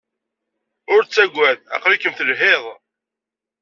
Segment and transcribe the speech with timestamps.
[0.93, 2.63] Ur ttaggad, aql-ikem telhid.